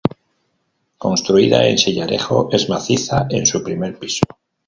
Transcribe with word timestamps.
Construida 0.97 1.67
en 1.67 1.77
sillarejo, 1.77 2.49
es 2.51 2.67
maciza 2.69 3.27
en 3.29 3.45
su 3.45 3.61
primer 3.61 3.99
piso. 3.99 4.23